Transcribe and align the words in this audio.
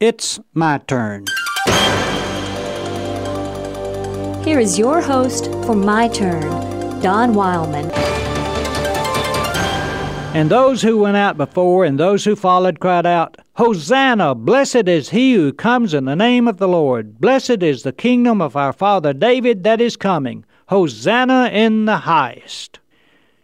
It's 0.00 0.40
my 0.54 0.78
turn. 0.78 1.24
Here 4.44 4.58
is 4.58 4.76
your 4.76 5.00
host 5.00 5.44
for 5.64 5.76
My 5.76 6.08
Turn, 6.08 6.42
Don 7.00 7.32
Wildman. 7.32 7.92
And 10.34 10.50
those 10.50 10.82
who 10.82 10.98
went 10.98 11.16
out 11.16 11.36
before 11.36 11.84
and 11.84 11.96
those 11.96 12.24
who 12.24 12.34
followed 12.34 12.80
cried 12.80 13.06
out, 13.06 13.36
Hosanna! 13.52 14.34
Blessed 14.34 14.88
is 14.88 15.10
he 15.10 15.34
who 15.34 15.52
comes 15.52 15.94
in 15.94 16.06
the 16.06 16.16
name 16.16 16.48
of 16.48 16.56
the 16.56 16.66
Lord. 16.66 17.20
Blessed 17.20 17.62
is 17.62 17.84
the 17.84 17.92
kingdom 17.92 18.42
of 18.42 18.56
our 18.56 18.72
father 18.72 19.12
David 19.12 19.62
that 19.62 19.80
is 19.80 19.96
coming. 19.96 20.44
Hosanna 20.70 21.50
in 21.52 21.84
the 21.84 21.98
highest. 21.98 22.80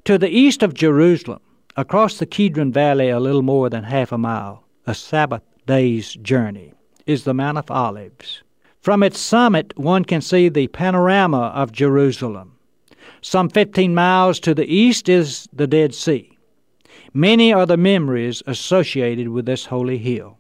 To 0.05 0.19
the 0.19 0.29
east 0.29 0.64
of 0.64 0.75
Jerusalem, 0.75 1.43
across 1.77 2.19
the 2.19 2.27
Kidron 2.27 2.73
Valley 2.73 3.09
a 3.09 3.21
little 3.21 3.43
more 3.43 3.71
than 3.71 3.85
half 3.85 4.11
a 4.11 4.19
mile, 4.19 4.64
a 4.85 4.96
Sabbath 4.96 5.43
day's 5.71 6.14
journey, 6.14 6.75
is 7.07 7.23
the 7.23 7.32
Mount 7.32 7.57
of 7.57 7.71
Olives. 7.71 8.43
From 8.81 9.04
its 9.04 9.21
summit, 9.21 9.72
one 9.79 10.04
can 10.04 10.21
see 10.21 10.49
the 10.49 10.67
panorama 10.67 11.53
of 11.54 11.71
Jerusalem. 11.71 12.57
Some 13.21 13.49
15 13.49 13.95
miles 13.95 14.40
to 14.40 14.53
the 14.53 14.67
east 14.67 15.09
is 15.09 15.48
the 15.53 15.68
Dead 15.68 15.95
Sea. 15.95 16.36
Many 17.14 17.53
are 17.53 17.67
the 17.67 17.76
memories 17.76 18.43
associated 18.48 19.29
with 19.29 19.46
this 19.46 19.67
holy 19.67 19.98
hill. 19.98 20.39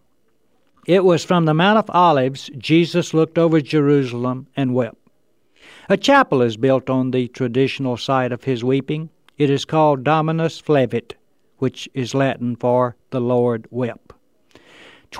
It 0.84 1.04
was 1.04 1.24
from 1.24 1.44
the 1.44 1.54
Mount 1.54 1.78
of 1.78 1.94
Olives 1.94 2.50
Jesus 2.58 3.14
looked 3.14 3.38
over 3.38 3.60
Jerusalem 3.60 4.48
and 4.56 4.74
wept. 4.74 4.98
A 5.88 5.96
chapel 5.96 6.42
is 6.42 6.56
built 6.56 6.90
on 6.90 7.12
the 7.12 7.28
traditional 7.28 7.96
site 7.96 8.32
of 8.32 8.42
his 8.42 8.64
weeping. 8.64 9.10
It 9.38 9.48
is 9.48 9.64
called 9.64 10.02
Dominus 10.02 10.60
Flevit, 10.60 11.12
which 11.58 11.88
is 11.94 12.16
Latin 12.16 12.56
for 12.56 12.96
the 13.10 13.20
Lord 13.20 13.68
wept. 13.70 14.10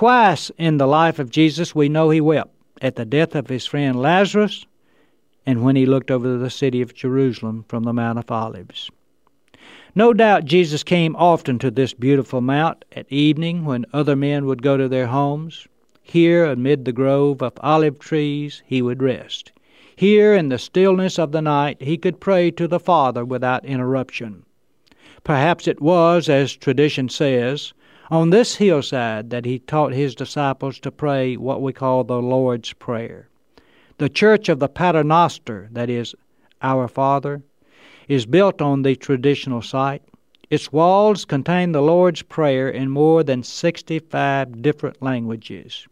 Twice 0.01 0.49
in 0.57 0.77
the 0.77 0.87
life 0.87 1.19
of 1.19 1.29
Jesus 1.29 1.75
we 1.75 1.87
know 1.87 2.09
he 2.09 2.19
wept 2.19 2.55
at 2.81 2.95
the 2.95 3.05
death 3.05 3.35
of 3.35 3.49
his 3.49 3.67
friend 3.67 4.01
Lazarus 4.01 4.65
and 5.45 5.63
when 5.63 5.75
he 5.75 5.85
looked 5.85 6.09
over 6.09 6.39
the 6.39 6.49
city 6.49 6.81
of 6.81 6.95
Jerusalem 6.95 7.65
from 7.67 7.83
the 7.83 7.93
Mount 7.93 8.17
of 8.17 8.31
Olives. 8.31 8.89
No 9.93 10.11
doubt 10.11 10.45
Jesus 10.45 10.81
came 10.81 11.15
often 11.15 11.59
to 11.59 11.69
this 11.69 11.93
beautiful 11.93 12.41
mount 12.41 12.83
at 12.93 13.05
evening 13.11 13.63
when 13.63 13.85
other 13.93 14.15
men 14.15 14.47
would 14.47 14.63
go 14.63 14.75
to 14.75 14.89
their 14.89 15.05
homes. 15.05 15.67
Here, 16.01 16.45
amid 16.45 16.85
the 16.85 16.91
grove 16.91 17.43
of 17.43 17.53
olive 17.59 17.99
trees, 17.99 18.63
he 18.65 18.81
would 18.81 19.03
rest. 19.03 19.51
Here, 19.95 20.33
in 20.33 20.49
the 20.49 20.57
stillness 20.57 21.19
of 21.19 21.31
the 21.31 21.43
night, 21.43 21.79
he 21.79 21.95
could 21.95 22.19
pray 22.19 22.49
to 22.49 22.67
the 22.67 22.79
Father 22.79 23.23
without 23.23 23.65
interruption. 23.65 24.45
Perhaps 25.23 25.67
it 25.67 25.79
was, 25.79 26.27
as 26.27 26.53
tradition 26.53 27.07
says, 27.07 27.71
on 28.11 28.29
this 28.29 28.57
hillside 28.57 29.29
that 29.29 29.45
he 29.45 29.57
taught 29.57 29.93
his 29.93 30.13
disciples 30.13 30.77
to 30.81 30.91
pray 30.91 31.37
what 31.37 31.61
we 31.61 31.71
call 31.71 32.03
the 32.03 32.21
Lord's 32.21 32.73
Prayer. 32.73 33.29
The 33.99 34.09
church 34.09 34.49
of 34.49 34.59
the 34.59 34.67
Paternoster, 34.67 35.69
that 35.71 35.89
is, 35.89 36.13
Our 36.61 36.89
Father, 36.89 37.41
is 38.09 38.25
built 38.25 38.61
on 38.61 38.81
the 38.81 38.97
traditional 38.97 39.61
site. 39.61 40.03
Its 40.49 40.73
walls 40.73 41.23
contain 41.23 41.71
the 41.71 41.81
Lord's 41.81 42.21
Prayer 42.21 42.67
in 42.67 42.89
more 42.89 43.23
than 43.23 43.43
65 43.43 44.61
different 44.61 45.01
languages. 45.01 45.87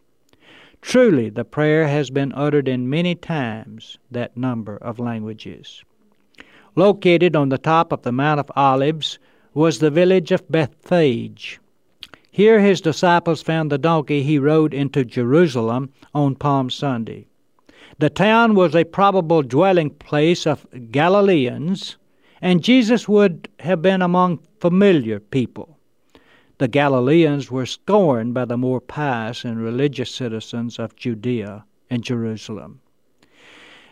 Truly, 0.82 1.30
the 1.30 1.46
prayer 1.46 1.88
has 1.88 2.10
been 2.10 2.34
uttered 2.34 2.68
in 2.68 2.90
many 2.90 3.16
times 3.16 3.98
that 4.12 4.36
number 4.36 4.76
of 4.76 5.00
languages. 5.00 5.86
Located 6.76 7.38
on 7.38 7.48
the 7.48 7.58
top 7.58 7.94
of 7.94 8.02
the 8.02 8.12
Mount 8.12 8.42
of 8.42 8.52
Olives 8.58 9.20
was 9.54 9.80
the 9.80 9.90
village 9.90 10.34
of 10.34 10.50
Bethphage. 10.52 11.62
Here 12.32 12.60
his 12.60 12.82
disciples 12.82 13.42
found 13.42 13.72
the 13.72 13.78
donkey 13.78 14.24
he 14.24 14.38
rode 14.38 14.74
into 14.74 15.04
Jerusalem 15.04 15.92
on 16.14 16.36
Palm 16.36 16.70
Sunday. 16.70 17.28
The 17.98 18.10
town 18.10 18.56
was 18.56 18.76
a 18.76 18.84
probable 18.86 19.42
dwelling 19.42 19.90
place 19.90 20.46
of 20.48 20.66
Galileans, 20.92 21.98
and 22.42 22.64
Jesus 22.64 23.10
would 23.10 23.50
have 23.60 23.82
been 23.82 24.02
among 24.02 24.40
familiar 24.60 25.20
people. 25.20 25.78
The 26.60 26.68
Galileans 26.68 27.50
were 27.50 27.66
scorned 27.66 28.34
by 28.34 28.46
the 28.46 28.58
more 28.58 28.80
pious 28.80 29.44
and 29.44 29.62
religious 29.62 30.12
citizens 30.12 30.78
of 30.78 30.96
Judea 30.96 31.66
and 31.90 32.04
Jerusalem. 32.04 32.80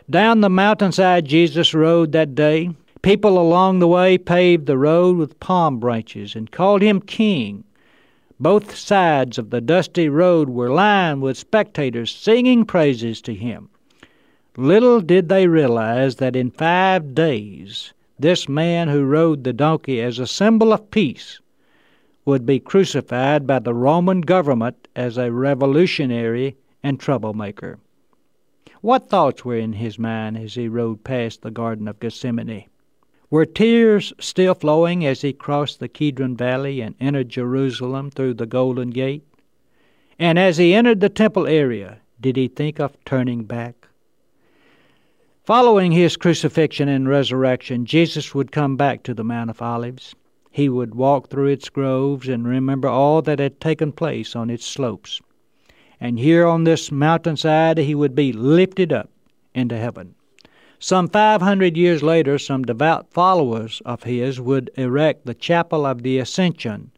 Down 0.08 0.40
the 0.40 0.48
mountainside 0.48 1.26
Jesus 1.26 1.74
rode 1.74 2.12
that 2.12 2.34
day. 2.34 2.70
People 3.02 3.38
along 3.38 3.78
the 3.78 3.88
way 3.88 4.16
paved 4.16 4.66
the 4.66 4.78
road 4.78 5.16
with 5.16 5.38
palm 5.40 5.78
branches 5.78 6.34
and 6.34 6.50
called 6.50 6.82
him 6.82 7.00
king. 7.00 7.64
Both 8.40 8.76
sides 8.76 9.36
of 9.36 9.50
the 9.50 9.60
dusty 9.60 10.08
road 10.08 10.48
were 10.48 10.70
lined 10.70 11.22
with 11.22 11.36
spectators 11.36 12.14
singing 12.14 12.64
praises 12.64 13.20
to 13.22 13.34
him. 13.34 13.68
Little 14.56 15.00
did 15.00 15.28
they 15.28 15.48
realize 15.48 16.16
that 16.16 16.36
in 16.36 16.50
five 16.50 17.14
days 17.14 17.92
this 18.18 18.48
man 18.48 18.88
who 18.88 19.04
rode 19.04 19.42
the 19.42 19.52
donkey 19.52 20.00
as 20.00 20.18
a 20.18 20.26
symbol 20.26 20.72
of 20.72 20.90
peace 20.90 21.40
would 22.24 22.44
be 22.44 22.60
crucified 22.60 23.46
by 23.46 23.58
the 23.58 23.74
Roman 23.74 24.20
government 24.20 24.86
as 24.94 25.16
a 25.16 25.32
revolutionary 25.32 26.56
and 26.82 27.00
troublemaker. 27.00 27.78
What 28.80 29.08
thoughts 29.08 29.44
were 29.44 29.56
in 29.56 29.72
his 29.72 29.98
mind 29.98 30.36
as 30.36 30.54
he 30.54 30.68
rode 30.68 31.02
past 31.02 31.42
the 31.42 31.50
Garden 31.50 31.88
of 31.88 31.98
Gethsemane? 31.98 32.66
Were 33.30 33.44
tears 33.44 34.14
still 34.18 34.54
flowing 34.54 35.04
as 35.04 35.20
he 35.20 35.34
crossed 35.34 35.80
the 35.80 35.88
Kidron 35.88 36.34
Valley 36.34 36.80
and 36.80 36.94
entered 36.98 37.28
Jerusalem 37.28 38.10
through 38.10 38.34
the 38.34 38.46
Golden 38.46 38.88
Gate? 38.88 39.22
And 40.18 40.38
as 40.38 40.56
he 40.56 40.72
entered 40.72 41.00
the 41.00 41.10
temple 41.10 41.46
area, 41.46 41.98
did 42.18 42.36
he 42.36 42.48
think 42.48 42.80
of 42.80 42.96
turning 43.04 43.44
back? 43.44 43.86
Following 45.44 45.92
his 45.92 46.16
crucifixion 46.16 46.88
and 46.88 47.06
resurrection, 47.06 47.84
Jesus 47.84 48.34
would 48.34 48.50
come 48.50 48.76
back 48.76 49.02
to 49.02 49.12
the 49.12 49.24
Mount 49.24 49.50
of 49.50 49.60
Olives. 49.60 50.14
He 50.50 50.70
would 50.70 50.94
walk 50.94 51.28
through 51.28 51.48
its 51.48 51.68
groves 51.68 52.28
and 52.28 52.48
remember 52.48 52.88
all 52.88 53.20
that 53.22 53.38
had 53.38 53.60
taken 53.60 53.92
place 53.92 54.34
on 54.34 54.48
its 54.48 54.64
slopes. 54.64 55.20
And 56.00 56.18
here 56.18 56.46
on 56.46 56.64
this 56.64 56.90
mountainside 56.90 57.76
he 57.76 57.94
would 57.94 58.14
be 58.14 58.32
lifted 58.32 58.92
up 58.92 59.10
into 59.54 59.76
heaven. 59.76 60.14
Some 60.80 61.08
500 61.08 61.76
years 61.76 62.04
later, 62.04 62.38
some 62.38 62.62
devout 62.62 63.12
followers 63.12 63.82
of 63.84 64.04
his 64.04 64.40
would 64.40 64.70
erect 64.76 65.26
the 65.26 65.34
Chapel 65.34 65.84
of 65.84 66.02
the 66.02 66.18
Ascension 66.18 66.92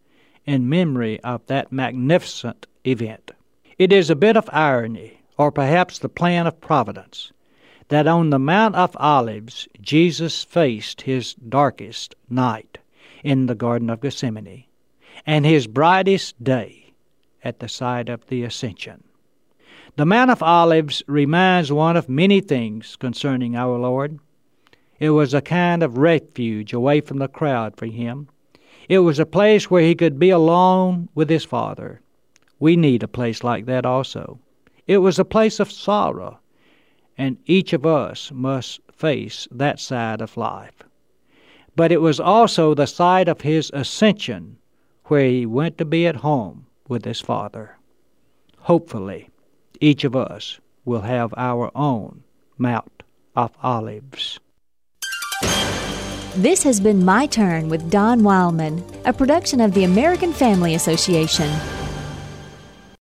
in 0.45 0.69
memory 0.69 1.19
of 1.21 1.47
that 1.47 1.73
magnificent 1.73 2.67
event. 2.85 3.31
It 3.79 3.91
is 3.93 4.11
a 4.11 4.17
bit 4.17 4.37
of 4.37 4.51
irony, 4.53 5.23
or 5.39 5.51
perhaps 5.51 5.99
the 5.99 6.11
plan 6.11 6.47
of 6.47 6.61
providence, 6.61 7.33
that 7.89 8.07
on 8.07 8.29
the 8.29 8.39
Mount 8.39 8.75
of 8.75 8.95
Olives 9.01 9.67
Jesus 9.81 10.45
faced 10.45 11.03
his 11.03 11.33
darkest 11.35 12.15
night 12.29 12.79
in 13.25 13.47
the 13.47 13.55
Garden 13.55 13.89
of 13.89 14.03
Gethsemane 14.03 14.65
and 15.27 15.47
his 15.47 15.67
brightest 15.67 16.43
day 16.43 16.93
at 17.43 17.61
the 17.61 17.69
site 17.69 18.11
of 18.11 18.27
the 18.27 18.43
Ascension. 18.45 19.05
The 19.97 20.07
Mount 20.07 20.31
of 20.31 20.43
Olives 20.43 21.03
reminds 21.07 21.73
one 21.73 21.97
of 21.97 22.09
many 22.09 22.41
things 22.41 22.97
concerning 22.97 23.57
our 23.57 23.77
Lord. 23.77 24.19
It 24.99 25.11
was 25.11 25.35
a 25.35 25.41
kind 25.41 25.83
of 25.83 25.99
refuge 25.99 26.73
away 26.73 27.01
from 27.01 27.19
the 27.19 27.29
crowd 27.29 27.77
for 27.77 27.87
him. 27.87 28.29
It 28.89 29.01
was 29.01 29.19
a 29.19 29.27
place 29.27 29.71
where 29.71 29.83
he 29.83 29.95
could 29.95 30.19
be 30.19 30.31
alone 30.31 31.09
with 31.15 31.29
his 31.29 31.45
Father. 31.45 32.01
We 32.61 32.77
need 32.77 33.03
a 33.03 33.09
place 33.09 33.43
like 33.43 33.67
that 33.67 33.85
also. 33.85 34.39
It 34.87 34.99
was 34.99 35.19
a 35.19 35.25
place 35.25 35.59
of 35.59 35.73
sorrow, 35.73 36.39
and 37.19 37.39
each 37.47 37.73
of 37.73 37.85
us 37.85 38.31
must 38.33 38.81
face 38.93 39.49
that 39.51 39.81
side 39.81 40.21
of 40.21 40.37
life. 40.37 40.85
But 41.75 41.91
it 41.91 42.01
was 42.01 42.21
also 42.21 42.75
the 42.75 42.87
site 42.87 43.29
of 43.29 43.41
his 43.41 43.71
ascension, 43.75 44.59
where 45.07 45.25
he 45.25 45.47
went 45.47 45.79
to 45.79 45.85
be 45.85 46.07
at 46.07 46.17
home 46.17 46.67
with 46.89 47.05
his 47.05 47.21
Father. 47.21 47.77
Hopefully, 48.59 49.29
each 49.81 50.05
of 50.05 50.17
us 50.17 50.59
will 50.85 51.03
have 51.03 51.33
our 51.37 51.71
own 51.75 52.23
Mount 52.59 53.03
of 53.37 53.53
Olives. 53.63 54.41
This 56.37 56.63
has 56.63 56.81
been 56.81 57.05
My 57.05 57.27
Turn 57.27 57.69
with 57.69 57.91
Don 57.91 58.23
Wildman, 58.23 58.85
a 59.05 59.13
production 59.13 59.61
of 59.61 59.75
the 59.75 59.85
American 59.85 60.33
Family 60.33 60.75
Association. 60.75 61.51